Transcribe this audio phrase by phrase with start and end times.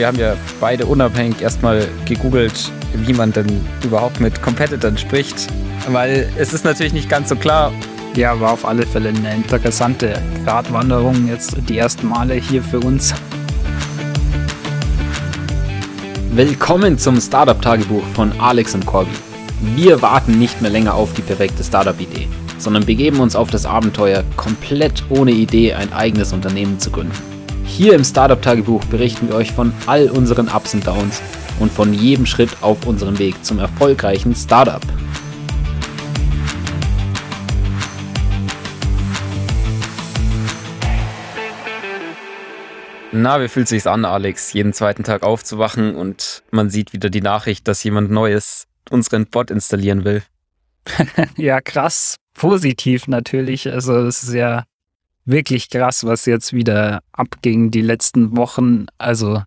[0.00, 5.46] Wir haben ja beide unabhängig erstmal gegoogelt, wie man denn überhaupt mit Competitors spricht,
[5.88, 7.70] weil es ist natürlich nicht ganz so klar.
[8.14, 10.14] Ja, war auf alle Fälle eine interessante
[10.46, 13.12] Gratwanderung jetzt die ersten Male hier für uns.
[16.32, 19.12] Willkommen zum Startup-Tagebuch von Alex und Corby.
[19.76, 22.26] Wir warten nicht mehr länger auf die perfekte Startup-Idee,
[22.56, 27.39] sondern begeben uns auf das Abenteuer, komplett ohne Idee ein eigenes Unternehmen zu gründen.
[27.80, 31.22] Hier im Startup-Tagebuch berichten wir euch von all unseren Ups und Downs
[31.60, 34.82] und von jedem Schritt auf unserem Weg zum erfolgreichen Startup.
[43.12, 47.22] Na, wie fühlt sich's an, Alex, jeden zweiten Tag aufzuwachen und man sieht wieder die
[47.22, 50.22] Nachricht, dass jemand Neues unseren Bot installieren will?
[51.38, 52.16] ja, krass.
[52.34, 53.72] Positiv natürlich.
[53.72, 54.64] Also es ist ja
[55.30, 58.86] wirklich krass, was jetzt wieder abging die letzten Wochen.
[58.98, 59.42] Also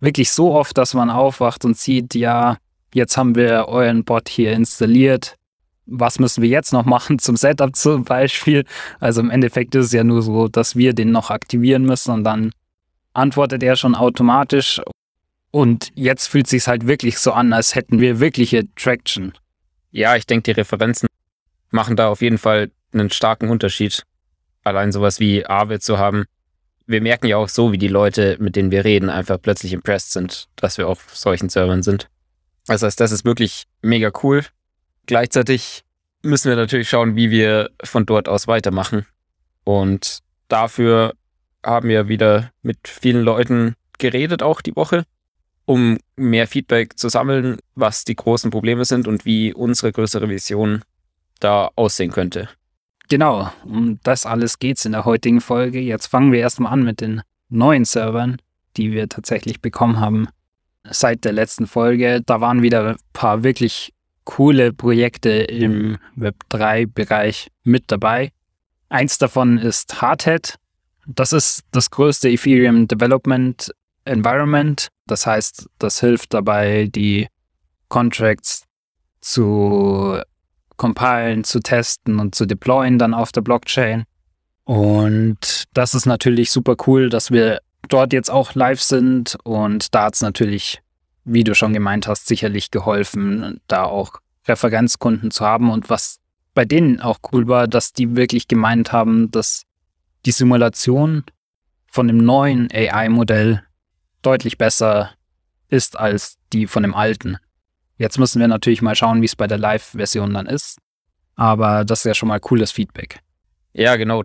[0.00, 2.58] wirklich so oft, dass man aufwacht und sieht, ja,
[2.92, 5.36] jetzt haben wir euren Bot hier installiert.
[5.86, 8.64] Was müssen wir jetzt noch machen zum Setup zum Beispiel?
[9.00, 12.24] Also im Endeffekt ist es ja nur so, dass wir den noch aktivieren müssen und
[12.24, 12.52] dann
[13.12, 14.80] antwortet er schon automatisch.
[15.50, 19.32] Und jetzt fühlt es sich halt wirklich so an, als hätten wir wirkliche Traction.
[19.92, 21.06] Ja, ich denke, die Referenzen
[21.70, 24.02] machen da auf jeden Fall einen starken Unterschied
[24.64, 26.24] allein sowas wie Aave zu haben.
[26.86, 30.12] Wir merken ja auch so, wie die Leute, mit denen wir reden, einfach plötzlich impressed
[30.12, 32.08] sind, dass wir auf solchen Servern sind.
[32.66, 34.44] Das heißt, das ist wirklich mega cool.
[35.06, 35.82] Gleichzeitig
[36.22, 39.06] müssen wir natürlich schauen, wie wir von dort aus weitermachen.
[39.64, 41.14] Und dafür
[41.62, 45.04] haben wir wieder mit vielen Leuten geredet, auch die Woche,
[45.66, 50.82] um mehr Feedback zu sammeln, was die großen Probleme sind und wie unsere größere Vision
[51.40, 52.48] da aussehen könnte.
[53.14, 55.78] Genau, um das alles geht es in der heutigen Folge.
[55.78, 58.38] Jetzt fangen wir erstmal an mit den neuen Servern,
[58.76, 60.26] die wir tatsächlich bekommen haben
[60.82, 62.22] seit der letzten Folge.
[62.26, 63.92] Da waren wieder ein paar wirklich
[64.24, 68.32] coole Projekte im Web3-Bereich mit dabei.
[68.88, 70.56] Eins davon ist Hardhead.
[71.06, 73.70] Das ist das größte Ethereum Development
[74.06, 74.88] Environment.
[75.06, 77.28] Das heißt, das hilft dabei, die
[77.88, 78.64] Contracts
[79.20, 80.20] zu
[80.76, 84.04] compilen, zu testen und zu deployen dann auf der Blockchain.
[84.64, 90.04] Und das ist natürlich super cool, dass wir dort jetzt auch live sind und da
[90.04, 90.80] hat es natürlich,
[91.24, 96.20] wie du schon gemeint hast, sicherlich geholfen, da auch Referenzkunden zu haben und was
[96.54, 99.64] bei denen auch cool war, dass die wirklich gemeint haben, dass
[100.24, 101.24] die Simulation
[101.90, 103.62] von dem neuen AI-Modell
[104.22, 105.10] deutlich besser
[105.68, 107.38] ist als die von dem alten.
[107.96, 110.78] Jetzt müssen wir natürlich mal schauen, wie es bei der Live-Version dann ist.
[111.36, 113.20] Aber das ist ja schon mal cooles Feedback.
[113.72, 114.22] Ja, genau.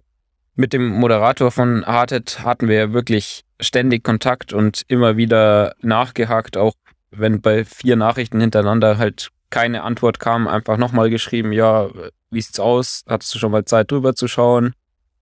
[0.56, 6.74] Mit dem Moderator von Hardhead hatten wir wirklich ständig Kontakt und immer wieder nachgehakt, auch
[7.12, 11.90] wenn bei vier Nachrichten hintereinander halt keine Antwort kam, einfach nochmal geschrieben, ja,
[12.30, 13.04] wie sieht's aus?
[13.08, 14.74] Hattest du schon mal Zeit drüber zu schauen?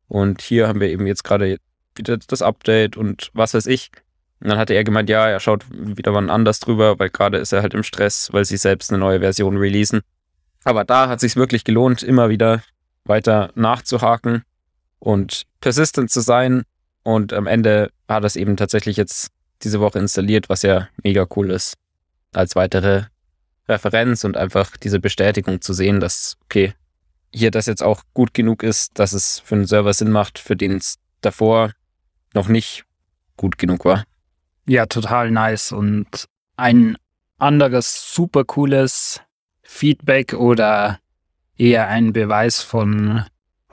[0.08, 1.58] Und hier haben wir eben jetzt gerade
[1.96, 3.92] wieder das Update und was weiß ich.
[4.40, 7.54] Und dann hatte er gemeint, ja, er schaut wieder wann anders drüber, weil gerade ist
[7.54, 10.02] er halt im Stress, weil sie selbst eine neue Version releasen.
[10.64, 12.62] Aber da hat es sich wirklich gelohnt, immer wieder
[13.06, 14.44] weiter nachzuhaken
[15.00, 16.64] und persistent zu sein.
[17.04, 19.30] Und am Ende hat es eben tatsächlich jetzt
[19.64, 21.76] diese Woche installiert, was ja mega cool ist.
[22.34, 23.06] Als weitere
[23.68, 26.74] Referenz und einfach diese Bestätigung zu sehen, dass, okay,
[27.34, 30.56] hier das jetzt auch gut genug ist, dass es für einen Server Sinn macht, für
[30.56, 31.72] den es davor
[32.34, 32.86] noch nicht
[33.36, 34.04] gut genug war.
[34.68, 35.72] Ja, total nice.
[35.72, 36.26] Und
[36.58, 36.98] ein
[37.38, 39.22] anderes super cooles
[39.64, 41.00] Feedback oder
[41.58, 43.24] eher ein Beweis von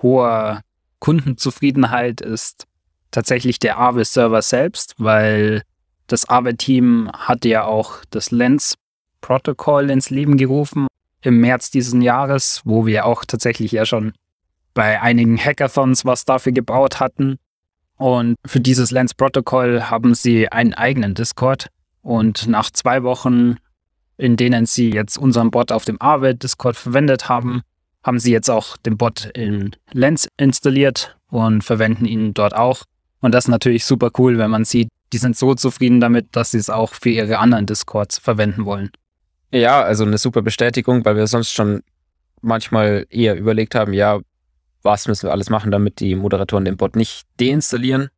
[0.01, 0.63] hoher
[1.01, 2.67] Kundenzufriedenheit ist
[3.11, 5.63] tatsächlich der Aave-Server selbst, weil
[6.07, 10.87] das Aave-Team hat ja auch das Lens-Protokoll ins Leben gerufen
[11.23, 14.13] im März diesen Jahres, wo wir auch tatsächlich ja schon
[14.75, 17.39] bei einigen Hackathons was dafür gebaut hatten.
[17.97, 21.69] Und für dieses Lens-Protokoll haben sie einen eigenen Discord.
[22.03, 23.57] Und nach zwei Wochen,
[24.17, 27.63] in denen sie jetzt unseren Bot auf dem Aave-Discord verwendet haben,
[28.03, 32.83] haben sie jetzt auch den Bot in Lens installiert und verwenden ihn dort auch.
[33.21, 36.51] Und das ist natürlich super cool, wenn man sieht, die sind so zufrieden damit, dass
[36.51, 38.91] sie es auch für ihre anderen Discords verwenden wollen.
[39.51, 41.83] Ja, also eine super Bestätigung, weil wir sonst schon
[42.43, 44.21] manchmal eher überlegt haben, ja,
[44.85, 48.11] was müssen wir alles machen, damit die Moderatoren den Bot nicht deinstallieren.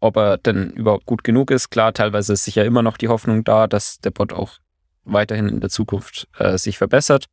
[0.00, 1.70] Ob er denn überhaupt gut genug ist.
[1.70, 4.58] Klar, teilweise ist sicher immer noch die Hoffnung da, dass der Bot auch
[5.04, 7.26] weiterhin in der Zukunft äh, sich verbessert.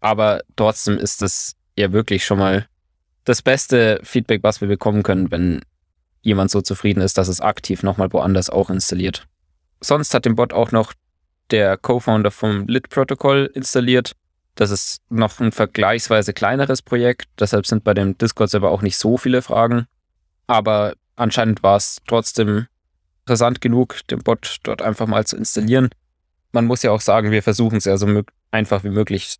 [0.00, 2.66] Aber trotzdem ist es ja wirklich schon mal
[3.24, 5.62] das beste Feedback, was wir bekommen können, wenn
[6.22, 9.26] jemand so zufrieden ist, dass es aktiv nochmal woanders auch installiert.
[9.80, 10.92] sonst hat den Bot auch noch
[11.50, 14.12] der Co-Founder vom Lit-Protokoll installiert.
[14.58, 19.16] Das ist noch ein vergleichsweise kleineres Projekt, deshalb sind bei dem Discord-Server auch nicht so
[19.16, 19.86] viele Fragen.
[20.48, 22.66] Aber anscheinend war es trotzdem
[23.20, 25.90] interessant genug, den Bot dort einfach mal zu installieren.
[26.50, 29.36] Man muss ja auch sagen, wir versuchen es ja so einfach wie möglich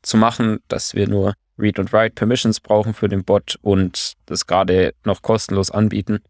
[0.00, 4.46] zu machen, dass wir nur Read und Write Permissions brauchen für den Bot und das
[4.46, 6.20] gerade noch kostenlos anbieten.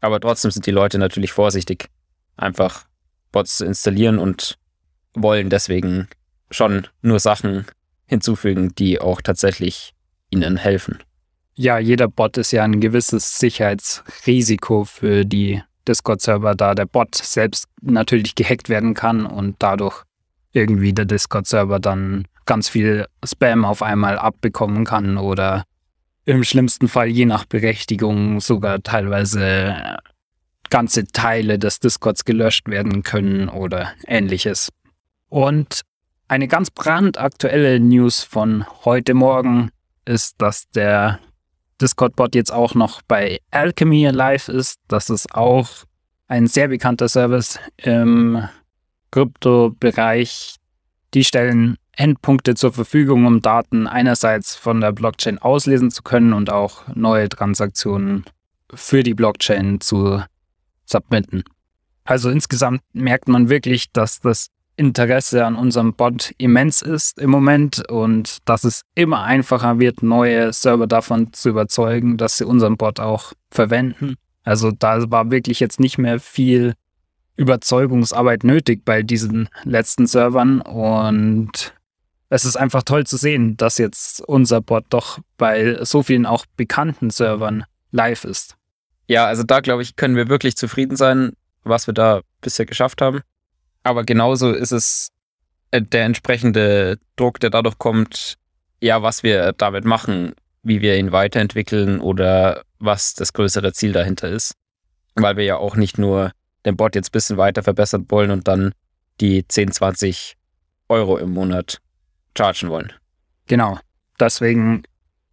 [0.00, 1.90] Aber trotzdem sind die Leute natürlich vorsichtig,
[2.38, 2.86] einfach
[3.30, 4.56] Bots zu installieren und
[5.12, 6.08] wollen deswegen
[6.54, 7.66] schon nur Sachen
[8.06, 9.92] hinzufügen, die auch tatsächlich
[10.30, 10.98] ihnen helfen.
[11.54, 17.66] Ja, jeder Bot ist ja ein gewisses Sicherheitsrisiko für die Discord-Server, da der Bot selbst
[17.80, 20.02] natürlich gehackt werden kann und dadurch
[20.52, 25.64] irgendwie der Discord-Server dann ganz viel Spam auf einmal abbekommen kann oder
[26.24, 29.98] im schlimmsten Fall je nach Berechtigung sogar teilweise
[30.70, 34.70] ganze Teile des Discords gelöscht werden können oder ähnliches.
[35.28, 35.82] Und
[36.28, 39.70] eine ganz brandaktuelle News von heute Morgen
[40.04, 41.20] ist, dass der
[41.80, 44.80] Discord-Bot jetzt auch noch bei Alchemy live ist.
[44.88, 45.68] Das ist auch
[46.26, 48.48] ein sehr bekannter Service im
[49.10, 50.56] Krypto-Bereich.
[51.12, 56.50] Die stellen Endpunkte zur Verfügung, um Daten einerseits von der Blockchain auslesen zu können und
[56.50, 58.24] auch neue Transaktionen
[58.72, 60.22] für die Blockchain zu
[60.86, 61.44] submitten.
[62.04, 67.88] Also insgesamt merkt man wirklich, dass das Interesse an unserem Bot immens ist im Moment
[67.88, 72.98] und dass es immer einfacher wird, neue Server davon zu überzeugen, dass sie unseren Bot
[73.00, 74.16] auch verwenden.
[74.42, 76.74] Also da war wirklich jetzt nicht mehr viel
[77.36, 81.74] Überzeugungsarbeit nötig bei diesen letzten Servern und
[82.28, 86.46] es ist einfach toll zu sehen, dass jetzt unser Bot doch bei so vielen auch
[86.56, 88.56] bekannten Servern live ist.
[89.06, 91.32] Ja, also da glaube ich, können wir wirklich zufrieden sein,
[91.62, 93.20] was wir da bisher geschafft haben.
[93.84, 95.10] Aber genauso ist es
[95.70, 98.36] äh, der entsprechende Druck, der dadurch kommt,
[98.80, 104.28] ja, was wir damit machen, wie wir ihn weiterentwickeln oder was das größere Ziel dahinter
[104.28, 104.54] ist.
[105.14, 106.32] Weil wir ja auch nicht nur
[106.64, 108.72] den Bot jetzt ein bisschen weiter verbessern wollen und dann
[109.20, 110.36] die 10, 20
[110.88, 111.78] Euro im Monat
[112.36, 112.92] chargen wollen.
[113.46, 113.78] Genau.
[114.18, 114.82] Deswegen,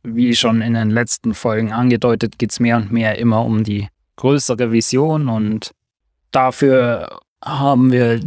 [0.03, 3.87] wie schon in den letzten Folgen angedeutet, geht es mehr und mehr immer um die
[4.17, 5.71] größere Vision und
[6.31, 8.21] dafür haben wir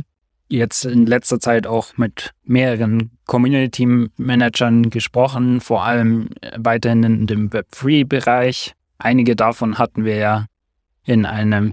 [0.56, 3.86] jetzt in letzter Zeit auch mit mehreren Community
[4.16, 8.74] Managern gesprochen, vor allem weiterhin in dem Web3-Bereich.
[8.98, 10.46] Einige davon hatten wir ja
[11.04, 11.72] in einem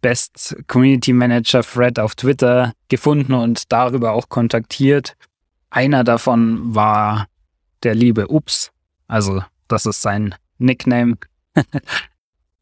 [0.00, 5.16] Best Community Manager Thread auf Twitter gefunden und darüber auch kontaktiert.
[5.70, 7.26] Einer davon war
[7.82, 8.70] der liebe Ups,
[9.06, 11.16] also das ist sein Nickname,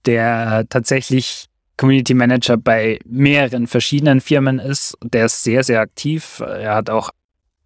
[0.06, 4.98] der tatsächlich Community Manager bei mehreren verschiedenen Firmen ist.
[5.02, 6.40] Der ist sehr, sehr aktiv.
[6.40, 7.10] Er hat auch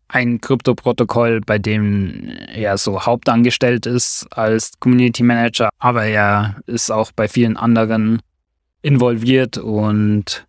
[0.07, 7.11] ein Krypto-Protokoll, bei dem er so hauptangestellt ist als Community Manager, aber er ist auch
[7.13, 8.21] bei vielen anderen
[8.83, 10.47] involviert und,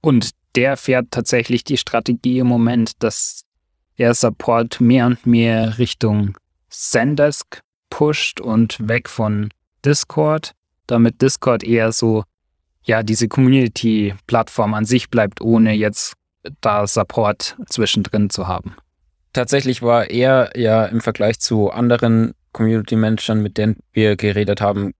[0.00, 3.44] und der fährt tatsächlich die Strategie im Moment, dass
[3.96, 6.38] er Support mehr und mehr Richtung
[6.70, 7.60] Zendesk
[7.90, 9.50] pusht und weg von
[9.84, 10.52] Discord,
[10.86, 12.24] damit Discord eher so
[12.84, 16.14] ja, diese Community-Plattform an sich bleibt, ohne jetzt
[16.60, 18.74] da Support zwischendrin zu haben.
[19.32, 24.92] Tatsächlich war er ja im Vergleich zu anderen Community-Managern, mit denen wir geredet haben,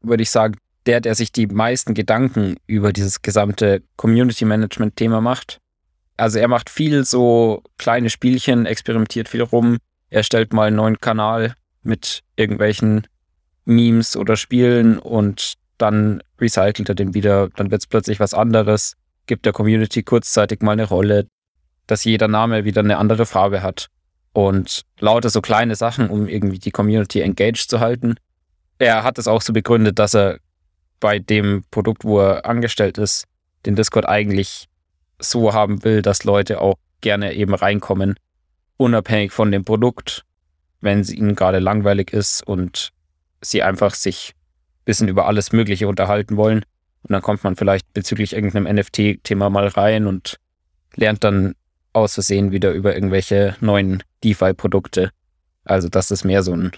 [0.00, 5.58] würde ich sagen, der, der sich die meisten Gedanken über dieses gesamte Community-Management-Thema macht.
[6.16, 9.78] Also er macht viel so kleine Spielchen, experimentiert viel rum.
[10.08, 13.06] Er stellt mal einen neuen Kanal mit irgendwelchen
[13.64, 18.96] Memes oder Spielen und dann recycelt er den wieder, dann wird es plötzlich was anderes,
[19.26, 21.26] gibt der Community kurzzeitig mal eine Rolle,
[21.86, 23.88] dass jeder Name wieder eine andere Farbe hat.
[24.32, 28.16] Und lauter so kleine Sachen, um irgendwie die Community engaged zu halten.
[28.78, 30.38] Er hat es auch so begründet, dass er
[31.00, 33.24] bei dem Produkt, wo er angestellt ist,
[33.64, 34.66] den Discord eigentlich
[35.18, 38.16] so haben will, dass Leute auch gerne eben reinkommen,
[38.76, 40.24] unabhängig von dem Produkt,
[40.80, 42.92] wenn es ihnen gerade langweilig ist und
[43.40, 44.34] sie einfach sich
[44.86, 46.64] bisschen über alles Mögliche unterhalten wollen.
[47.02, 50.38] Und dann kommt man vielleicht bezüglich irgendeinem NFT-Thema mal rein und
[50.94, 51.54] lernt dann
[51.92, 55.10] aus Versehen wieder über irgendwelche neuen DeFi-Produkte.
[55.64, 56.72] Also, dass es mehr so ein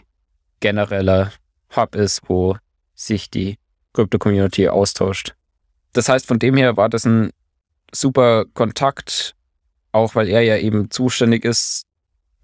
[0.61, 1.33] genereller
[1.77, 2.57] Hub ist, wo
[2.95, 3.59] sich die
[3.93, 5.35] Crypto-Community austauscht.
[5.93, 7.31] Das heißt, von dem her war das ein
[7.93, 9.35] super Kontakt,
[9.93, 11.85] auch weil er ja eben zuständig ist,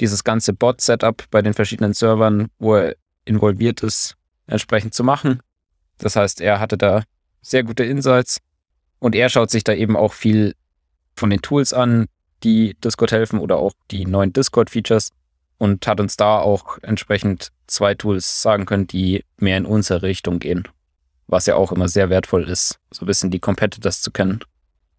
[0.01, 4.17] dieses ganze Bot-Setup bei den verschiedenen Servern, wo er involviert ist,
[4.47, 5.41] entsprechend zu machen.
[5.99, 7.05] Das heißt, er hatte da
[7.43, 8.41] sehr gute Insights
[8.99, 10.55] und er schaut sich da eben auch viel
[11.15, 12.07] von den Tools an,
[12.43, 15.11] die Discord helfen oder auch die neuen Discord-Features
[15.59, 20.39] und hat uns da auch entsprechend zwei Tools sagen können, die mehr in unsere Richtung
[20.39, 20.69] gehen.
[21.27, 24.41] Was ja auch immer sehr wertvoll ist, so ein bisschen die Competitors zu kennen.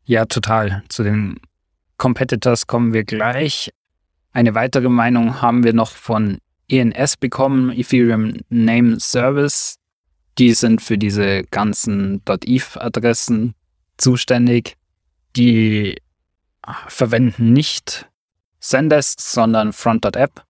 [0.05, 0.83] Ja, total.
[0.89, 1.39] Zu den
[1.97, 3.71] Competitors kommen wir gleich.
[4.31, 9.77] Eine weitere Meinung haben wir noch von ENS bekommen, Ethereum Name Service.
[10.37, 13.55] Die sind für diese ganzen .eth-Adressen
[13.97, 14.75] zuständig.
[15.35, 16.01] Die
[16.87, 18.09] verwenden nicht
[18.59, 20.43] Zendesk, sondern Front.app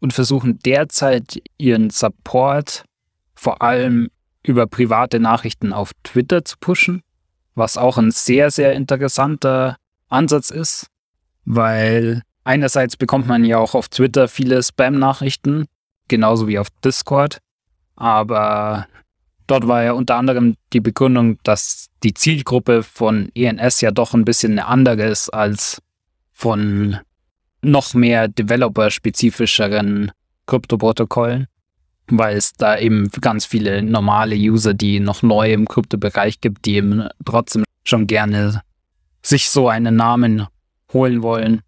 [0.00, 2.84] und versuchen derzeit ihren Support
[3.34, 4.10] vor allem
[4.42, 7.02] über private Nachrichten auf Twitter zu pushen,
[7.54, 9.76] was auch ein sehr, sehr interessanter
[10.08, 10.88] Ansatz ist,
[11.44, 15.64] weil einerseits bekommt man ja auch auf Twitter viele Spam-Nachrichten,
[16.08, 17.38] genauso wie auf Discord,
[17.96, 18.86] aber
[19.46, 24.24] dort war ja unter anderem die Begründung, dass die Zielgruppe von ENS ja doch ein
[24.24, 25.82] bisschen eine andere ist als
[26.32, 26.98] von
[27.62, 30.12] noch mehr developer-spezifischeren
[30.46, 31.46] Kryptoprotokollen,
[32.08, 36.76] weil es da eben ganz viele normale User, die noch neu im Kryptobereich gibt, die
[36.76, 38.62] eben trotzdem schon gerne
[39.22, 40.46] sich so einen Namen
[40.92, 41.62] holen wollen.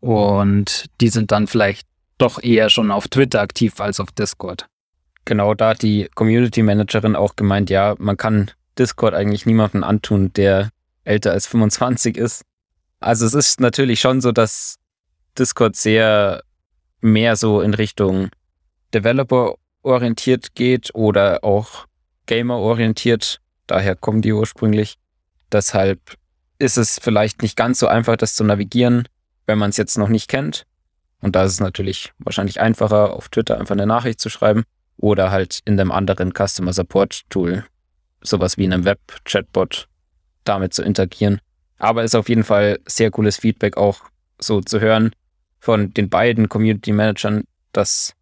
[0.00, 1.86] Und die sind dann vielleicht
[2.18, 4.66] doch eher schon auf Twitter aktiv als auf Discord.
[5.24, 10.32] Genau, da hat die Community Managerin auch gemeint, ja, man kann Discord eigentlich niemandem antun,
[10.34, 10.70] der
[11.04, 12.42] älter als 25 ist.
[13.00, 14.76] Also es ist natürlich schon so, dass
[15.38, 16.42] Discord sehr
[17.00, 18.30] mehr so in Richtung
[18.92, 21.86] Developer orientiert geht oder auch
[22.26, 23.40] Gamer orientiert.
[23.66, 24.96] Daher kommen die ursprünglich.
[25.52, 26.00] Deshalb
[26.58, 29.08] ist es vielleicht nicht ganz so einfach, das zu navigieren,
[29.46, 30.66] wenn man es jetzt noch nicht kennt.
[31.20, 34.64] Und da ist es natürlich wahrscheinlich einfacher, auf Twitter einfach eine Nachricht zu schreiben
[34.96, 37.64] oder halt in einem anderen Customer Support Tool,
[38.20, 39.88] sowas wie in einem Web-Chatbot,
[40.44, 41.40] damit zu interagieren.
[41.78, 44.00] Aber ist auf jeden Fall sehr cooles Feedback auch
[44.38, 45.10] so zu hören,
[45.58, 48.14] von den beiden Community Managern, dass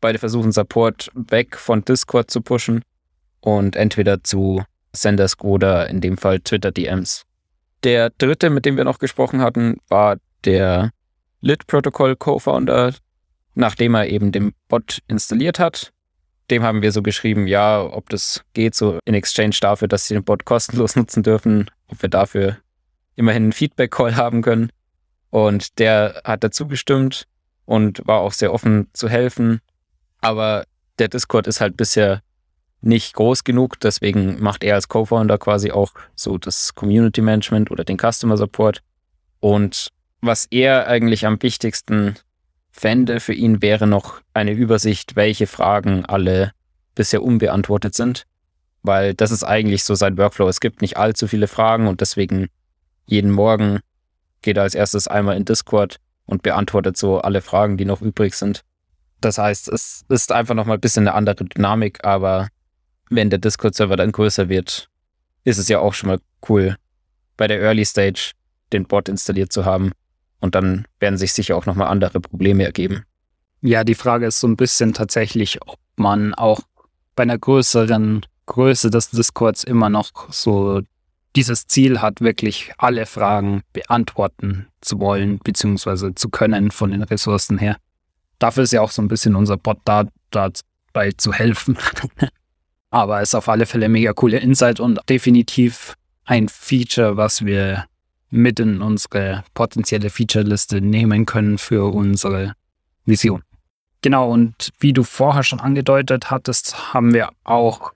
[0.00, 2.82] beide versuchen, Support weg von Discord zu pushen
[3.40, 7.24] und entweder zu Sendersk oder in dem Fall Twitter DMs.
[7.84, 10.90] Der dritte, mit dem wir noch gesprochen hatten, war der
[11.40, 12.94] Lit Protocol Co-Founder,
[13.54, 15.92] nachdem er eben den Bot installiert hat.
[16.50, 20.14] Dem haben wir so geschrieben, ja, ob das geht, so in Exchange dafür, dass sie
[20.14, 22.58] den Bot kostenlos nutzen dürfen, ob wir dafür
[23.16, 24.70] immerhin einen Feedback-Call haben können.
[25.30, 27.24] Und der hat dazu gestimmt
[27.66, 29.60] und war auch sehr offen zu helfen.
[30.20, 30.64] Aber
[30.98, 32.22] der Discord ist halt bisher
[32.80, 37.84] nicht groß genug, deswegen macht er als Co-Founder quasi auch so das Community Management oder
[37.84, 38.82] den Customer Support.
[39.40, 39.88] Und
[40.20, 42.16] was er eigentlich am wichtigsten
[42.78, 46.52] fände für ihn, wäre noch eine Übersicht, welche Fragen alle
[46.94, 48.24] bisher unbeantwortet sind.
[48.82, 50.48] Weil das ist eigentlich so sein Workflow.
[50.48, 52.48] Es gibt nicht allzu viele Fragen und deswegen
[53.06, 53.80] jeden Morgen
[54.42, 58.62] geht als erstes einmal in Discord und beantwortet so alle Fragen, die noch übrig sind.
[59.20, 62.48] Das heißt, es ist einfach nochmal ein bisschen eine andere Dynamik, aber
[63.10, 64.88] wenn der Discord-Server dann größer wird,
[65.42, 66.76] ist es ja auch schon mal cool,
[67.36, 68.32] bei der Early Stage
[68.72, 69.92] den Bot installiert zu haben.
[70.40, 73.04] Und dann werden sich sicher auch nochmal andere Probleme ergeben.
[73.60, 76.60] Ja, die Frage ist so ein bisschen tatsächlich, ob man auch
[77.16, 80.82] bei einer größeren Größe des Discords immer noch so
[81.36, 87.58] dieses Ziel hat, wirklich alle Fragen beantworten zu wollen, beziehungsweise zu können von den Ressourcen
[87.58, 87.76] her.
[88.38, 91.76] Dafür ist ja auch so ein bisschen unser Bot da, dabei zu helfen.
[92.90, 97.84] Aber ist auf alle Fälle mega coole Insight und definitiv ein Feature, was wir
[98.30, 102.54] mit in unsere potenzielle Feature-Liste nehmen können für unsere
[103.04, 103.42] Vision.
[104.02, 107.92] Genau, und wie du vorher schon angedeutet hattest, haben wir auch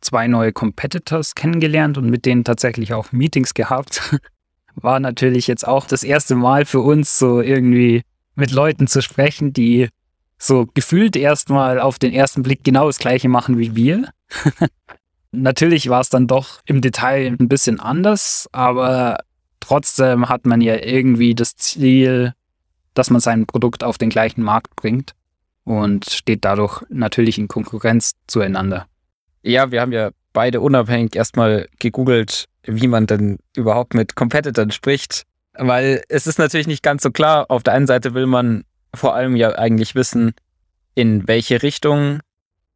[0.00, 4.16] zwei neue Competitors kennengelernt und mit denen tatsächlich auch Meetings gehabt.
[4.74, 8.02] War natürlich jetzt auch das erste Mal für uns so irgendwie
[8.34, 9.88] mit Leuten zu sprechen, die
[10.38, 14.08] so gefühlt erstmal auf den ersten Blick genau das gleiche machen wie wir.
[15.32, 19.18] natürlich war es dann doch im Detail ein bisschen anders, aber
[19.68, 22.32] trotzdem hat man ja irgendwie das Ziel,
[22.94, 25.12] dass man sein Produkt auf den gleichen Markt bringt
[25.64, 28.86] und steht dadurch natürlich in Konkurrenz zueinander.
[29.42, 35.24] Ja, wir haben ja beide unabhängig erstmal gegoogelt, wie man denn überhaupt mit Competitors spricht.
[35.52, 37.46] Weil es ist natürlich nicht ganz so klar.
[37.50, 40.32] Auf der einen Seite will man vor allem ja eigentlich wissen,
[40.94, 42.20] in welche Richtung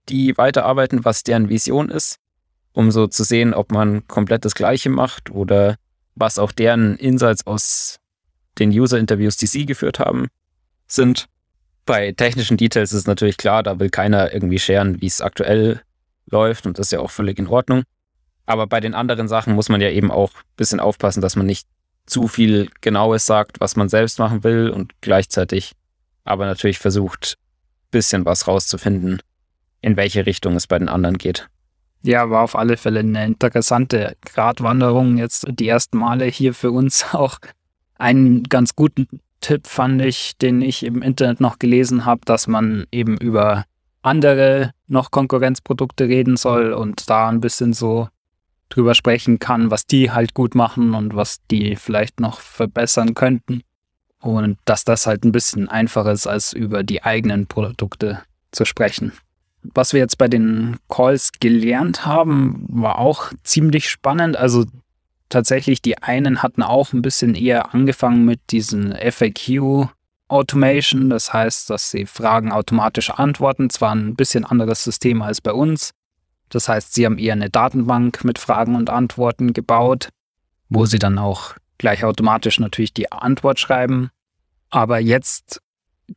[0.09, 2.19] die weiterarbeiten, was deren Vision ist,
[2.73, 5.77] um so zu sehen, ob man komplett das Gleiche macht oder
[6.15, 7.99] was auch deren Insights aus
[8.59, 10.29] den User-Interviews, die sie geführt haben,
[10.87, 11.27] sind.
[11.87, 15.81] Bei technischen Details ist natürlich klar, da will keiner irgendwie scheren, wie es aktuell
[16.31, 17.83] läuft und das ist ja auch völlig in Ordnung.
[18.47, 21.47] Aber bei den anderen Sachen muss man ja eben auch ein bisschen aufpassen, dass man
[21.47, 21.67] nicht
[22.07, 25.73] zu viel Genaues sagt, was man selbst machen will und gleichzeitig
[26.25, 27.37] aber natürlich versucht,
[27.91, 29.21] bisschen was rauszufinden,
[29.81, 31.49] in welche Richtung es bei den anderen geht.
[32.03, 35.19] Ja, war auf alle Fälle eine interessante Gratwanderung.
[35.19, 37.39] Jetzt die ersten Male hier für uns auch
[37.99, 39.07] einen ganz guten
[39.41, 43.65] Tipp fand ich, den ich im Internet noch gelesen habe, dass man eben über
[44.03, 48.09] andere noch Konkurrenzprodukte reden soll und da ein bisschen so
[48.69, 53.63] drüber sprechen kann, was die halt gut machen und was die vielleicht noch verbessern könnten.
[54.21, 59.13] Und dass das halt ein bisschen einfacher ist, als über die eigenen Produkte zu sprechen.
[59.63, 64.37] Was wir jetzt bei den Calls gelernt haben, war auch ziemlich spannend.
[64.37, 64.65] Also
[65.29, 69.89] tatsächlich, die einen hatten auch ein bisschen eher angefangen mit diesen FAQ
[70.29, 71.11] Automation.
[71.11, 73.71] Das heißt, dass sie Fragen automatisch antworten.
[73.71, 75.93] Zwar ein bisschen anderes System als bei uns.
[76.49, 80.09] Das heißt, sie haben eher eine Datenbank mit Fragen und Antworten gebaut,
[80.69, 84.11] wo sie dann auch gleich automatisch natürlich die Antwort schreiben.
[84.71, 85.61] Aber jetzt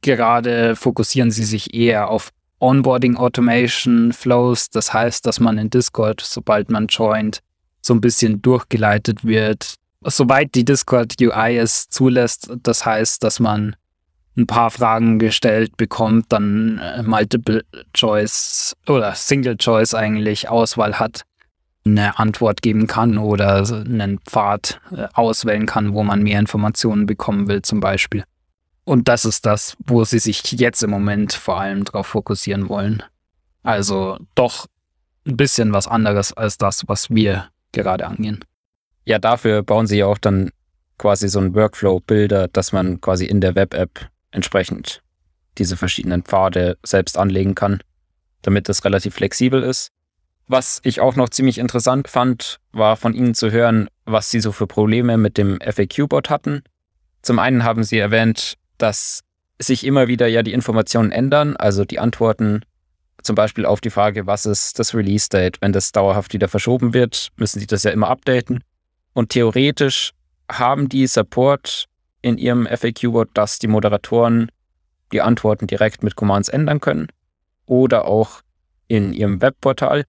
[0.01, 4.69] gerade fokussieren sie sich eher auf Onboarding Automation Flows.
[4.69, 7.39] Das heißt, dass man in Discord, sobald man joint,
[7.81, 9.75] so ein bisschen durchgeleitet wird.
[10.01, 13.75] Soweit die Discord UI es zulässt, das heißt, dass man
[14.37, 21.21] ein paar Fragen gestellt bekommt, dann äh, Multiple Choice oder Single Choice eigentlich Auswahl hat,
[21.85, 27.47] eine Antwort geben kann oder einen Pfad äh, auswählen kann, wo man mehr Informationen bekommen
[27.47, 28.23] will zum Beispiel.
[28.85, 33.03] Und das ist das, wo sie sich jetzt im Moment vor allem darauf fokussieren wollen.
[33.63, 34.67] Also doch
[35.25, 38.45] ein bisschen was anderes als das, was wir gerade angehen.
[39.05, 40.51] Ja, dafür bauen sie ja auch dann
[40.97, 45.01] quasi so einen Workflow-Bilder, dass man quasi in der Web-App entsprechend
[45.57, 47.81] diese verschiedenen Pfade selbst anlegen kann,
[48.43, 49.89] damit das relativ flexibel ist.
[50.47, 54.51] Was ich auch noch ziemlich interessant fand, war von Ihnen zu hören, was Sie so
[54.51, 56.61] für Probleme mit dem FAQ-Bot hatten.
[57.23, 59.21] Zum einen haben Sie erwähnt, dass
[59.59, 62.61] sich immer wieder ja die Informationen ändern, also die Antworten
[63.23, 67.29] zum Beispiel auf die Frage, was ist das Release-Date, wenn das dauerhaft wieder verschoben wird,
[67.37, 68.63] müssen Sie das ja immer updaten.
[69.13, 70.11] Und theoretisch
[70.51, 71.85] haben die Support
[72.21, 74.49] in ihrem FAQ-Bot, dass die Moderatoren
[75.11, 77.07] die Antworten direkt mit Commands ändern können
[77.65, 78.41] oder auch
[78.87, 80.03] in ihrem Webportal.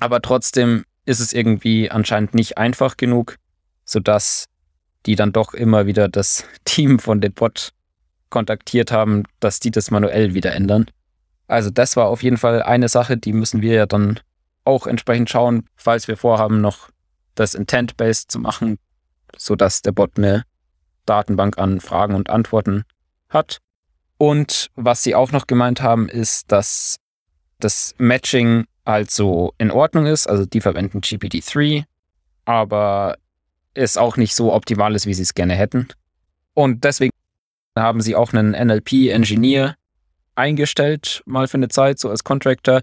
[0.00, 3.36] Aber trotzdem ist es irgendwie anscheinend nicht einfach genug,
[3.84, 4.46] sodass
[5.06, 7.70] die dann doch immer wieder das Team von dem Bot
[8.30, 10.86] kontaktiert haben, dass die das manuell wieder ändern.
[11.46, 14.20] Also das war auf jeden Fall eine Sache, die müssen wir ja dann
[14.64, 16.90] auch entsprechend schauen, falls wir vorhaben, noch
[17.34, 18.78] das Intent-Based zu machen,
[19.36, 20.44] sodass der Bot eine
[21.06, 22.84] Datenbank an Fragen und Antworten
[23.30, 23.58] hat.
[24.18, 26.96] Und was sie auch noch gemeint haben, ist, dass
[27.60, 30.26] das Matching halt so in Ordnung ist.
[30.26, 31.84] Also die verwenden GPT-3,
[32.44, 33.16] aber
[33.74, 35.88] es auch nicht so optimal ist, wie sie es gerne hätten.
[36.54, 37.12] Und deswegen
[37.80, 39.74] haben sie auch einen NLP-Engineer
[40.34, 42.80] eingestellt, mal für eine Zeit, so als Contractor.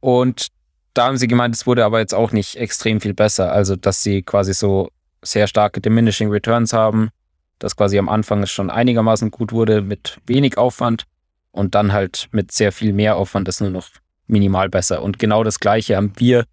[0.00, 0.48] Und
[0.94, 3.52] da haben sie gemeint, es wurde aber jetzt auch nicht extrem viel besser.
[3.52, 4.90] Also, dass sie quasi so
[5.22, 7.10] sehr starke Diminishing Returns haben
[7.58, 11.04] das quasi am Anfang es schon einigermaßen gut wurde mit wenig Aufwand
[11.52, 13.88] und dann halt mit sehr viel mehr Aufwand ist nur noch
[14.26, 15.02] minimal besser.
[15.02, 16.44] Und genau das Gleiche haben wir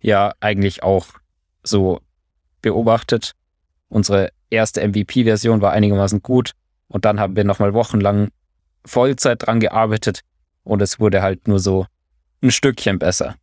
[0.00, 1.08] ja eigentlich auch
[1.62, 2.00] so
[2.62, 3.32] beobachtet.
[3.88, 6.52] Unsere erste MVP-Version war einigermaßen gut
[6.88, 8.28] und dann haben wir nochmal wochenlang
[8.84, 10.20] Vollzeit dran gearbeitet
[10.64, 11.86] und es wurde halt nur so
[12.42, 13.36] ein Stückchen besser.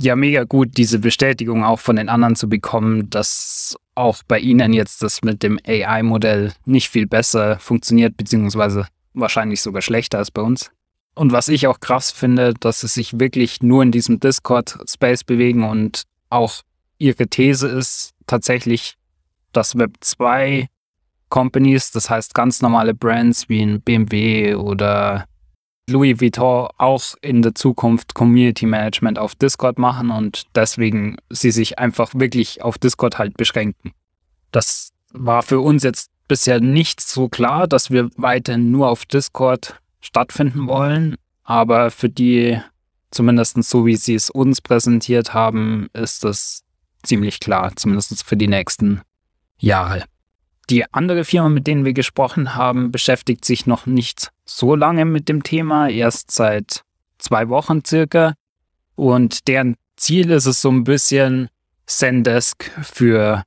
[0.00, 4.72] Ja, mega gut, diese Bestätigung auch von den anderen zu bekommen, dass auch bei Ihnen
[4.72, 10.42] jetzt das mit dem AI-Modell nicht viel besser funktioniert, beziehungsweise wahrscheinlich sogar schlechter als bei
[10.42, 10.70] uns.
[11.16, 15.64] Und was ich auch krass finde, dass sie sich wirklich nur in diesem Discord-Space bewegen
[15.64, 16.62] und auch
[16.98, 18.94] ihre These ist tatsächlich,
[19.52, 20.68] dass Web 2
[21.28, 25.26] Companies, das heißt ganz normale Brands wie ein BMW oder
[25.88, 31.78] Louis Vuitton auch in der Zukunft Community Management auf Discord machen und deswegen sie sich
[31.78, 33.92] einfach wirklich auf Discord halt beschränken.
[34.52, 39.80] Das war für uns jetzt bisher nicht so klar, dass wir weiterhin nur auf Discord
[40.00, 42.60] stattfinden wollen, aber für die,
[43.10, 46.62] zumindest so wie sie es uns präsentiert haben, ist das
[47.02, 49.00] ziemlich klar, zumindest für die nächsten
[49.58, 50.04] Jahre.
[50.70, 55.28] Die andere Firma, mit denen wir gesprochen haben, beschäftigt sich noch nicht so lange mit
[55.28, 56.82] dem Thema, erst seit
[57.18, 58.34] zwei Wochen circa.
[58.94, 61.48] Und deren Ziel ist es so ein bisschen,
[61.86, 63.44] Zendesk für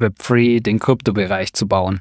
[0.00, 2.00] Web3, den Kryptobereich zu bauen.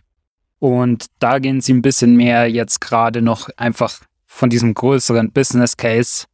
[0.60, 5.78] Und da gehen sie ein bisschen mehr jetzt gerade noch einfach von diesem größeren Business
[5.78, 6.26] Case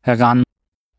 [0.00, 0.44] heran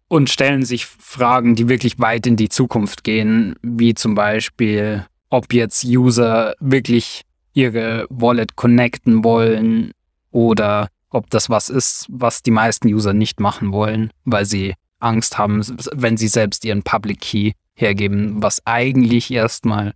[0.10, 5.52] und stellen sich Fragen, die wirklich weit in die Zukunft gehen, wie zum Beispiel ob
[5.52, 9.92] jetzt User wirklich ihre Wallet connecten wollen
[10.30, 15.40] oder ob das was ist, was die meisten User nicht machen wollen, weil sie Angst
[15.40, 19.94] haben, wenn sie selbst ihren Public Key hergeben, was eigentlich erstmal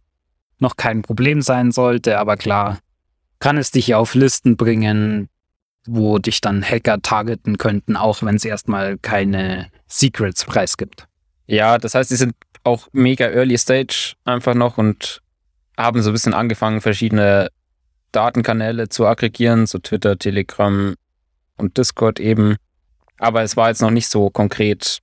[0.58, 2.80] noch kein Problem sein sollte, aber klar,
[3.38, 5.30] kann es dich auf Listen bringen,
[5.86, 11.06] wo dich dann Hacker targeten könnten, auch wenn es erstmal keine Secrets preisgibt.
[11.46, 15.22] Ja, das heißt, sie sind auch mega early stage einfach noch und
[15.78, 17.50] haben so ein bisschen angefangen, verschiedene
[18.12, 20.96] Datenkanäle zu aggregieren, so Twitter, Telegram
[21.58, 22.56] und Discord eben.
[23.20, 25.00] Aber es war jetzt noch nicht so konkret.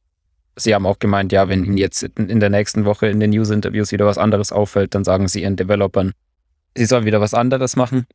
[0.57, 3.93] Sie haben auch gemeint, ja, wenn Ihnen jetzt in der nächsten Woche in den News-Interviews
[3.93, 6.13] wieder was anderes auffällt, dann sagen Sie Ihren Developern,
[6.77, 8.07] sie sollen wieder was anderes machen.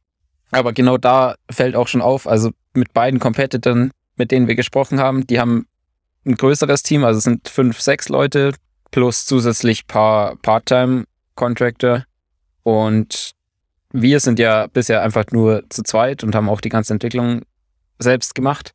[0.51, 4.99] Aber genau da fällt auch schon auf, also mit beiden Competitors, mit denen wir gesprochen
[4.99, 5.67] haben, die haben
[6.25, 8.53] ein größeres Team, also es sind fünf, sechs Leute
[8.91, 12.03] plus zusätzlich paar Part-Time-Contractor.
[12.63, 13.31] Und
[13.91, 17.41] wir sind ja bisher einfach nur zu zweit und haben auch die ganze Entwicklung
[17.97, 18.73] selbst gemacht.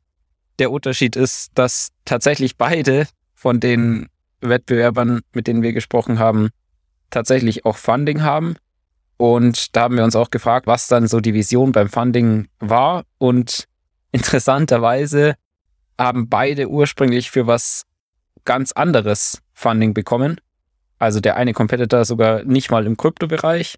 [0.58, 4.08] Der Unterschied ist, dass tatsächlich beide von den
[4.40, 6.50] Wettbewerbern, mit denen wir gesprochen haben,
[7.10, 8.56] tatsächlich auch Funding haben.
[9.16, 13.04] Und da haben wir uns auch gefragt, was dann so die Vision beim Funding war.
[13.18, 13.66] Und
[14.12, 15.34] interessanterweise
[15.98, 17.84] haben beide ursprünglich für was
[18.44, 20.40] ganz anderes Funding bekommen.
[20.98, 23.76] Also der eine Competitor sogar nicht mal im Kryptobereich,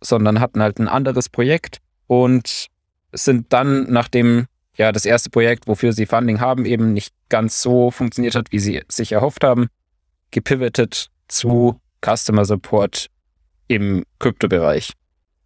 [0.00, 2.68] sondern hatten halt ein anderes Projekt und
[3.12, 4.46] sind dann, nachdem
[4.76, 8.58] ja das erste Projekt, wofür sie Funding haben, eben nicht ganz so funktioniert hat, wie
[8.58, 9.68] sie sich erhofft haben,
[10.30, 13.08] gepivotet zu Customer Support
[13.68, 14.92] im Kryptobereich.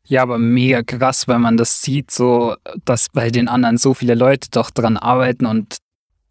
[0.05, 4.15] Ja, aber mega krass, wenn man das sieht, so, dass bei den anderen so viele
[4.15, 5.77] Leute doch dran arbeiten und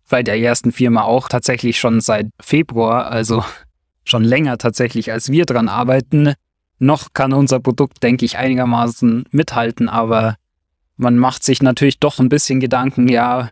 [0.09, 3.43] bei der ersten Firma auch tatsächlich schon seit Februar, also
[4.07, 6.33] schon länger tatsächlich, als wir dran arbeiten.
[6.79, 10.35] Noch kann unser Produkt, denke ich, einigermaßen mithalten, aber
[10.95, 13.49] man macht sich natürlich doch ein bisschen Gedanken, ja,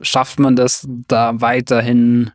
[0.00, 2.30] schafft man das da weiterhin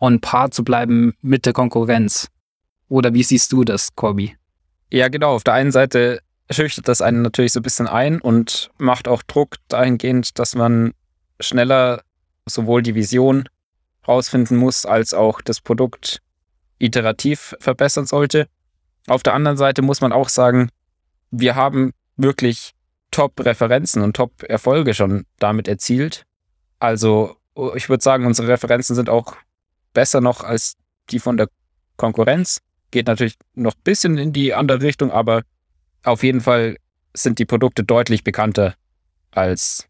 [0.00, 2.28] on par zu bleiben mit der Konkurrenz?
[2.88, 4.36] Oder wie siehst du das, Corby?
[4.90, 5.34] Ja, genau.
[5.34, 9.22] Auf der einen Seite schüchtert das einen natürlich so ein bisschen ein und macht auch
[9.22, 10.92] Druck dahingehend, dass man
[11.40, 12.02] schneller
[12.46, 13.48] sowohl die Vision
[14.06, 16.20] rausfinden muss, als auch das Produkt
[16.78, 18.48] iterativ verbessern sollte.
[19.06, 20.70] Auf der anderen Seite muss man auch sagen,
[21.30, 22.72] wir haben wirklich
[23.10, 26.24] Top-Referenzen und Top-Erfolge schon damit erzielt.
[26.78, 27.36] Also
[27.74, 29.36] ich würde sagen, unsere Referenzen sind auch
[29.94, 30.74] besser noch als
[31.10, 31.48] die von der
[31.96, 32.60] Konkurrenz.
[32.90, 35.42] Geht natürlich noch ein bisschen in die andere Richtung, aber
[36.02, 36.76] auf jeden Fall
[37.14, 38.74] sind die Produkte deutlich bekannter
[39.30, 39.88] als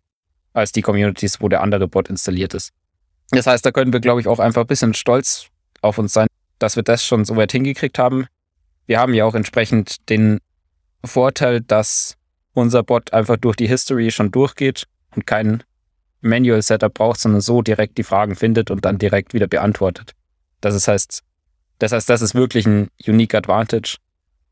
[0.57, 2.73] als die Communities, wo der andere Bot installiert ist.
[3.31, 5.49] Das heißt, da können wir, glaube ich, auch einfach ein bisschen stolz
[5.83, 8.27] auf uns sein, dass wir das schon so weit hingekriegt haben.
[8.87, 10.39] Wir haben ja auch entsprechend den
[11.05, 12.17] Vorteil, dass
[12.55, 15.63] unser Bot einfach durch die History schon durchgeht und kein
[16.21, 20.13] Manual Setup braucht, sondern so direkt die Fragen findet und dann direkt wieder beantwortet.
[20.61, 21.23] Das ist heißt,
[21.79, 23.99] das heißt, das ist wirklich ein unique Advantage.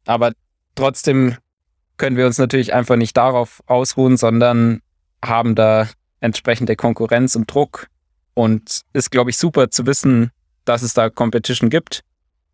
[0.06, 0.32] Aber
[0.74, 1.36] trotzdem
[1.96, 4.80] können wir uns natürlich einfach nicht darauf ausruhen, sondern
[5.24, 5.88] haben da
[6.20, 7.88] entsprechende Konkurrenz und Druck.
[8.34, 10.32] Und ist, glaube ich, super zu wissen,
[10.64, 12.02] dass es da Competition gibt.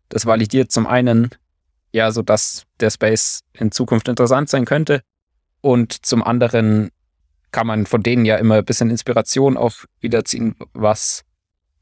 [0.09, 1.29] Das validiert zum einen,
[1.91, 5.01] ja, so dass der Space in Zukunft interessant sein könnte.
[5.61, 6.89] Und zum anderen
[7.51, 11.23] kann man von denen ja immer ein bisschen Inspiration auch wiederziehen, was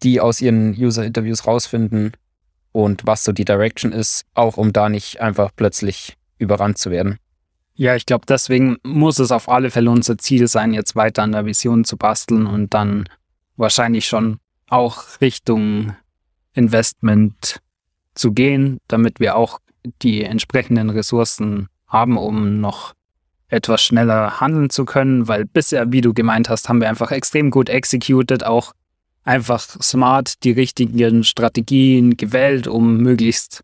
[0.04, 2.14] die aus ihren User-Interviews rausfinden
[2.72, 7.18] und was so die Direction ist, auch um da nicht einfach plötzlich überrannt zu werden.
[7.76, 11.32] Ja, ich glaube, deswegen muss es auf alle Fälle unser Ziel sein, jetzt weiter an
[11.32, 13.08] der Vision zu basteln und dann
[13.56, 15.96] wahrscheinlich schon auch Richtung
[16.54, 17.60] Investment
[18.16, 19.60] zu gehen, damit wir auch
[20.02, 22.94] die entsprechenden Ressourcen haben, um noch
[23.48, 27.50] etwas schneller handeln zu können, weil bisher, wie du gemeint hast, haben wir einfach extrem
[27.50, 28.74] gut executed, auch
[29.24, 33.64] einfach smart die richtigen Strategien gewählt, um möglichst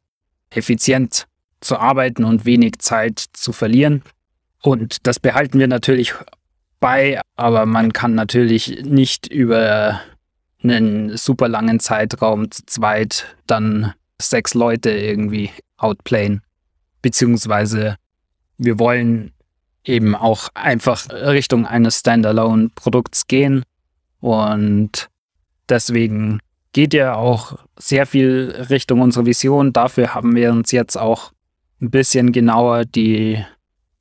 [0.49, 1.27] effizient
[1.61, 4.03] zu arbeiten und wenig Zeit zu verlieren.
[4.61, 6.13] Und das behalten wir natürlich
[6.79, 10.01] bei, aber man kann natürlich nicht über
[10.63, 16.41] einen super langen Zeitraum zu zweit dann sechs Leute irgendwie outplayen.
[17.01, 17.97] Beziehungsweise
[18.57, 19.31] wir wollen
[19.83, 23.63] eben auch einfach Richtung eines Standalone-Produkts gehen
[24.19, 25.09] und
[25.69, 26.39] deswegen
[26.73, 29.71] geht ja auch sehr viel Richtung unsere Vision.
[29.71, 31.31] Dafür haben wir uns jetzt auch
[31.81, 33.43] ein bisschen genauer die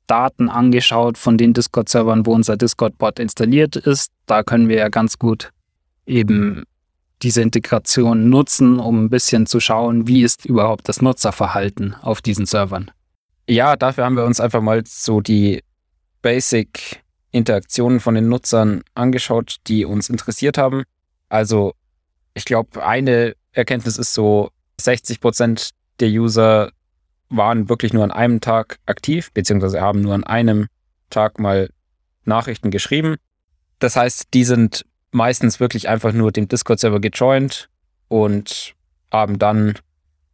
[0.07, 4.11] Daten angeschaut von den Discord-Servern, wo unser Discord-Bot installiert ist.
[4.25, 5.51] Da können wir ja ganz gut
[6.05, 6.63] eben
[7.21, 12.45] diese Integration nutzen, um ein bisschen zu schauen, wie ist überhaupt das Nutzerverhalten auf diesen
[12.45, 12.91] Servern.
[13.47, 15.63] Ja, dafür haben wir uns einfach mal so die
[16.21, 20.83] Basic-Interaktionen von den Nutzern angeschaut, die uns interessiert haben.
[21.29, 21.73] Also
[22.33, 24.49] ich glaube, eine Erkenntnis ist so,
[24.81, 26.71] 60 Prozent der User
[27.29, 30.67] waren wirklich nur an einem Tag aktiv, beziehungsweise haben nur an einem
[31.09, 31.69] Tag mal
[32.25, 33.15] Nachrichten geschrieben.
[33.79, 34.85] Das heißt, die sind
[35.15, 37.69] meistens wirklich einfach nur dem Discord-Server gejoint
[38.09, 38.75] und
[39.11, 39.75] haben dann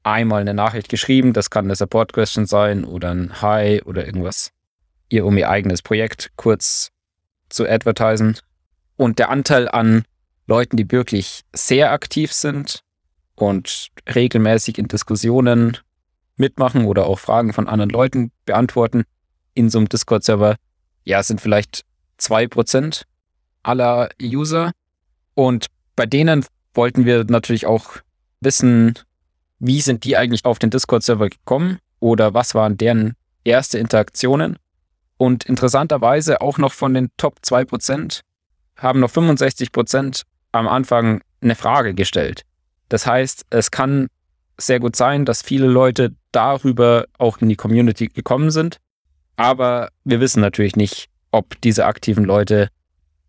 [0.03, 1.33] einmal eine Nachricht geschrieben.
[1.33, 4.51] Das kann eine Support-Question sein oder ein Hi oder irgendwas,
[5.07, 6.89] ihr um ihr eigenes Projekt kurz
[7.49, 8.39] zu advertisen.
[8.97, 10.03] Und der Anteil an
[10.47, 12.81] Leuten, die wirklich sehr aktiv sind
[13.35, 15.77] und regelmäßig in Diskussionen
[16.37, 19.03] mitmachen oder auch Fragen von anderen Leuten beantworten
[19.53, 20.55] in so einem Discord-Server,
[21.03, 21.85] ja, sind vielleicht
[22.17, 23.05] zwei Prozent
[23.63, 24.71] aller User.
[25.35, 27.97] Und bei denen wollten wir natürlich auch
[28.39, 28.97] wissen,
[29.59, 34.57] wie sind die eigentlich auf den Discord-Server gekommen oder was waren deren erste Interaktionen.
[35.17, 38.21] Und interessanterweise auch noch von den Top 2%
[38.77, 42.43] haben noch 65% am Anfang eine Frage gestellt.
[42.89, 44.07] Das heißt, es kann
[44.57, 48.77] sehr gut sein, dass viele Leute darüber auch in die Community gekommen sind.
[49.35, 52.69] Aber wir wissen natürlich nicht, ob diese aktiven Leute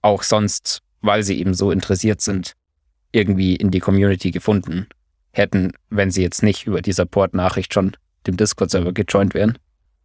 [0.03, 2.55] auch sonst, weil sie eben so interessiert sind,
[3.13, 4.87] irgendwie in die Community gefunden
[5.33, 9.59] hätten, wenn sie jetzt nicht über die Support-Nachricht schon dem Discord-Server gejoint wären.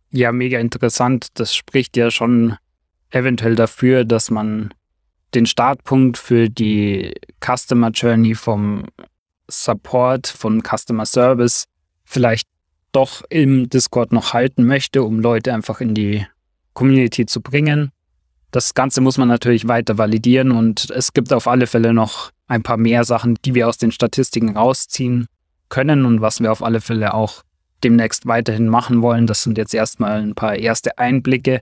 [0.09, 1.27] Ja, mega interessant.
[1.33, 2.55] Das spricht ja schon
[3.09, 4.73] eventuell dafür, dass man
[5.33, 8.85] den Startpunkt für die Customer Journey vom
[9.49, 11.65] Support, von Customer Service
[12.05, 12.47] vielleicht
[12.91, 16.25] doch im Discord noch halten möchte, um Leute einfach in die
[16.73, 17.91] Community zu bringen.
[18.57, 22.63] Das Ganze muss man natürlich weiter validieren und es gibt auf alle Fälle noch ein
[22.63, 25.27] paar mehr Sachen, die wir aus den Statistiken rausziehen
[25.69, 27.43] können und was wir auf alle Fälle auch
[27.83, 29.27] demnächst weiterhin machen wollen.
[29.27, 31.59] Das sind jetzt erstmal ein paar erste Einblicke,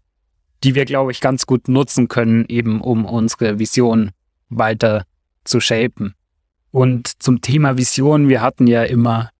[0.63, 4.11] die wir, glaube ich, ganz gut nutzen können, eben um unsere Vision
[4.47, 5.03] weiter
[5.43, 6.15] zu shapen.
[6.71, 9.31] Und zum Thema Vision, wir hatten ja immer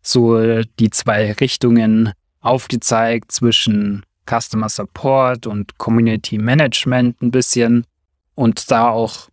[0.00, 7.84] so die zwei Richtungen aufgezeigt zwischen Customer Support und Community Management ein bisschen
[8.34, 9.28] und da auch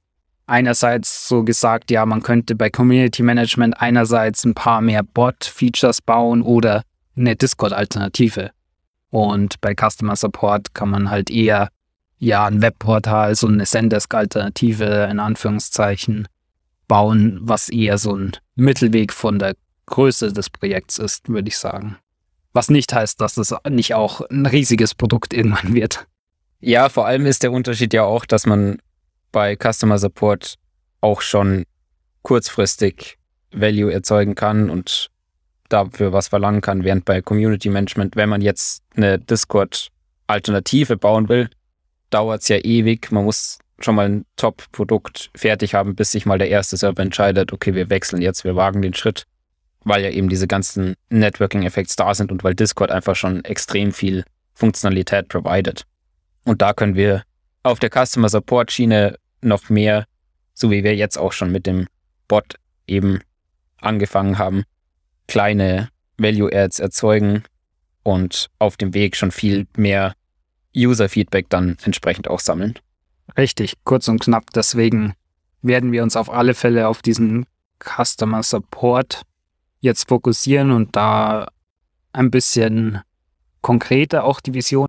[0.45, 6.41] einerseits so gesagt, ja, man könnte bei Community Management einerseits ein paar mehr Bot-Features bauen
[6.41, 6.83] oder
[7.15, 8.51] eine Discord-Alternative.
[9.11, 11.69] Und bei Customer Support kann man halt eher
[12.17, 16.27] ja ein Webportal, so eine Zendesk-Alternative in Anführungszeichen
[16.87, 21.97] bauen, was eher so ein Mittelweg von der Größe des Projekts ist, würde ich sagen.
[22.53, 26.07] Was nicht heißt, dass es nicht auch ein riesiges Produkt irgendwann wird.
[26.59, 28.79] Ja, vor allem ist der Unterschied ja auch, dass man
[29.31, 30.55] bei Customer Support
[31.01, 31.63] auch schon
[32.23, 33.17] kurzfristig
[33.51, 35.09] Value erzeugen kann und
[35.69, 41.49] dafür was verlangen kann, während bei Community Management, wenn man jetzt eine Discord-Alternative bauen will,
[42.09, 43.11] dauert es ja ewig.
[43.11, 47.53] Man muss schon mal ein Top-Produkt fertig haben, bis sich mal der erste Server entscheidet,
[47.53, 49.23] okay, wir wechseln jetzt, wir wagen den Schritt,
[49.83, 54.23] weil ja eben diese ganzen Networking-Effekte da sind und weil Discord einfach schon extrem viel
[54.53, 55.83] Funktionalität providet.
[56.45, 57.23] Und da können wir
[57.63, 60.05] auf der Customer Support Schiene noch mehr,
[60.53, 61.87] so wie wir jetzt auch schon mit dem
[62.27, 62.55] Bot
[62.87, 63.21] eben
[63.77, 64.63] angefangen haben,
[65.27, 67.43] kleine Value Ads erzeugen
[68.03, 70.13] und auf dem Weg schon viel mehr
[70.75, 72.77] User Feedback dann entsprechend auch sammeln.
[73.37, 74.51] Richtig, kurz und knapp.
[74.53, 75.13] Deswegen
[75.61, 77.45] werden wir uns auf alle Fälle auf diesen
[77.79, 79.21] Customer Support
[79.79, 81.47] jetzt fokussieren und da
[82.13, 83.01] ein bisschen
[83.61, 84.87] konkreter auch die Vision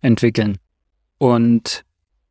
[0.00, 0.58] entwickeln.
[1.18, 1.84] Und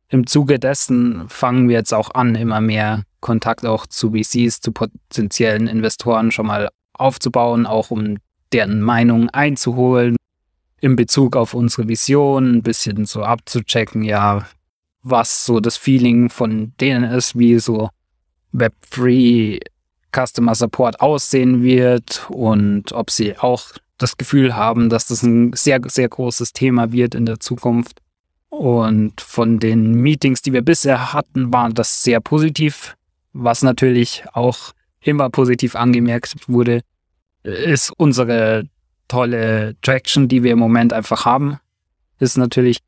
[0.08, 4.72] im Zuge dessen fangen wir jetzt auch an, immer mehr Kontakt auch zu VCs, zu
[4.72, 8.16] potenziellen Investoren schon mal aufzubauen, auch um
[8.52, 10.16] deren Meinung einzuholen,
[10.80, 14.46] in Bezug auf unsere Vision, ein bisschen so abzuchecken, ja,
[15.02, 17.90] was so das Feeling von denen ist, wie so
[18.52, 19.60] Web3
[20.14, 23.64] Customer Support aussehen wird und ob sie auch
[23.98, 28.00] das Gefühl haben, dass das ein sehr, sehr großes Thema wird in der Zukunft.
[28.48, 32.96] Und von den Meetings, die wir bisher hatten, war das sehr positiv,
[33.32, 36.80] was natürlich auch immer positiv angemerkt wurde,
[37.42, 38.64] ist unsere
[39.08, 41.58] tolle Traction, die wir im Moment einfach haben.
[42.18, 42.78] Ist natürlich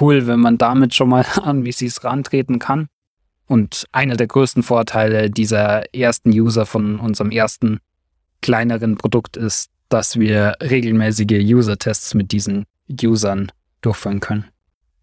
[0.00, 2.88] cool, wenn man damit schon mal an VCs rantreten kann.
[3.52, 7.80] Und einer der größten Vorteile dieser ersten User von unserem ersten
[8.40, 12.64] kleineren Produkt ist, dass wir regelmäßige User-Tests mit diesen
[13.04, 14.46] Usern durchführen können.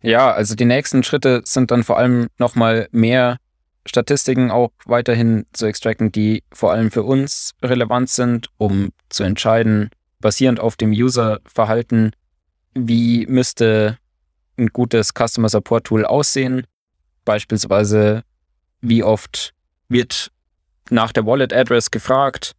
[0.01, 3.37] Ja, also die nächsten Schritte sind dann vor allem nochmal mehr
[3.85, 9.91] Statistiken auch weiterhin zu extracten, die vor allem für uns relevant sind, um zu entscheiden,
[10.21, 12.13] basierend auf dem User-Verhalten,
[12.73, 13.99] wie müsste
[14.57, 16.63] ein gutes Customer Support Tool aussehen.
[17.25, 18.23] Beispielsweise,
[18.81, 19.53] wie oft
[19.87, 20.31] wird
[20.89, 22.53] nach der Wallet Address gefragt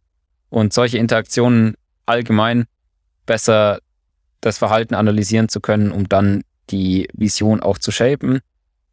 [0.49, 2.65] und solche Interaktionen allgemein
[3.25, 3.79] besser
[4.41, 8.39] das Verhalten analysieren zu können, um dann die Vision auch zu shapen.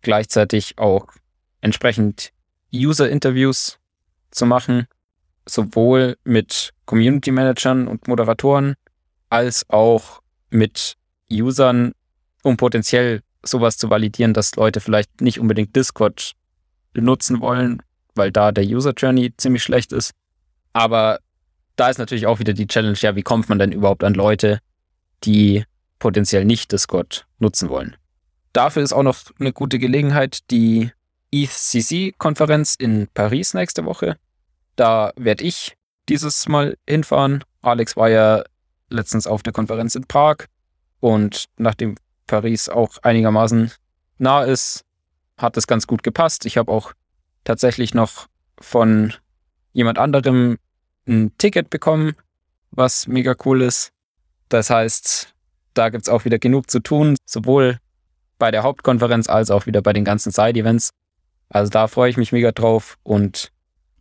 [0.02, 1.06] Gleichzeitig auch
[1.60, 2.32] entsprechend
[2.72, 3.78] User-Interviews
[4.30, 4.86] zu machen,
[5.46, 8.74] sowohl mit Community Managern und Moderatoren
[9.30, 10.94] als auch mit
[11.30, 11.92] Usern,
[12.42, 16.32] um potenziell sowas zu validieren, dass Leute vielleicht nicht unbedingt Discord
[16.94, 17.83] nutzen wollen,
[18.14, 20.12] weil da der User Journey ziemlich schlecht ist.
[20.72, 21.20] Aber
[21.77, 24.59] da ist natürlich auch wieder die Challenge, ja, wie kommt man denn überhaupt an Leute,
[25.24, 25.64] die
[25.98, 27.96] potenziell nicht Discord nutzen wollen?
[28.53, 30.90] Dafür ist auch noch eine gute Gelegenheit die
[31.33, 34.16] ETHCC-Konferenz in Paris nächste Woche.
[34.77, 35.77] Da werde ich
[36.09, 37.44] dieses Mal hinfahren.
[37.62, 38.42] Alex war ja
[38.88, 40.46] letztens auf der Konferenz in Prag
[41.01, 41.96] und nachdem
[42.27, 43.72] Paris auch einigermaßen
[44.18, 44.85] nah ist,
[45.38, 46.44] hat es ganz gut gepasst.
[46.46, 46.92] Ich habe auch
[47.44, 48.27] tatsächlich noch
[48.61, 49.14] von
[49.72, 50.59] jemand anderem
[51.07, 52.14] ein Ticket bekommen,
[52.70, 53.92] was mega cool ist.
[54.48, 55.35] Das heißt,
[55.74, 57.79] da gibt es auch wieder genug zu tun, sowohl
[58.38, 60.90] bei der Hauptkonferenz als auch wieder bei den ganzen Side-Events.
[61.48, 63.53] Also da freue ich mich mega drauf und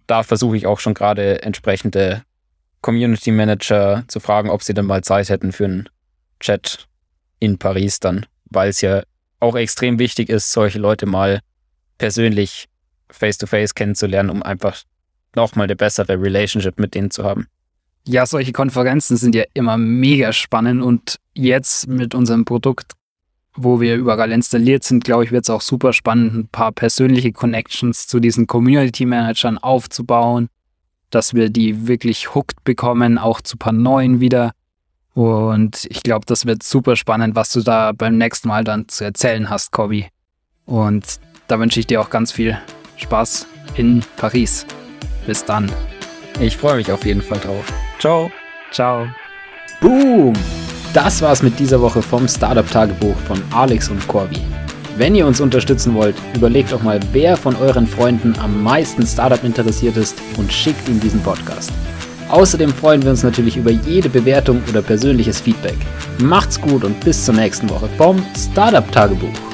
[0.06, 2.23] da versuche ich auch schon gerade entsprechende
[2.82, 5.89] Community Manager zu fragen, ob sie dann mal Zeit hätten für einen
[6.39, 6.88] Chat
[7.39, 9.04] in Paris dann, weil es ja
[9.39, 11.41] auch extrem wichtig ist, solche Leute mal
[11.97, 12.67] persönlich
[13.10, 14.84] face-to-face -face kennenzulernen, um einfach
[15.36, 17.47] nochmal eine bessere Relationship mit denen zu haben.
[18.06, 22.93] Ja, solche Konferenzen sind ja immer mega spannend und jetzt mit unserem Produkt,
[23.54, 27.32] wo wir überall installiert sind, glaube ich, wird es auch super spannend, ein paar persönliche
[27.32, 30.47] Connections zu diesen Community Managern aufzubauen,
[31.10, 34.52] dass wir die wirklich hooked bekommen, auch zu paar neuen wieder.
[35.17, 39.03] Und ich glaube, das wird super spannend, was du da beim nächsten Mal dann zu
[39.03, 40.06] erzählen hast, Kobi.
[40.67, 42.56] Und da wünsche ich dir auch ganz viel
[42.97, 44.67] Spaß in Paris.
[45.25, 45.71] Bis dann.
[46.39, 47.65] Ich freue mich auf jeden Fall drauf.
[47.97, 48.30] Ciao.
[48.71, 49.08] Ciao.
[49.82, 50.34] Boom!
[50.93, 54.39] Das war's mit dieser Woche vom Startup-Tagebuch von Alex und Corby.
[54.97, 59.43] Wenn ihr uns unterstützen wollt, überlegt doch mal, wer von euren Freunden am meisten Startup
[59.43, 61.71] interessiert ist und schickt ihm diesen Podcast.
[62.29, 65.77] Außerdem freuen wir uns natürlich über jede Bewertung oder persönliches Feedback.
[66.19, 69.46] Macht's gut und bis zur nächsten Woche vom Startup Tagebuch.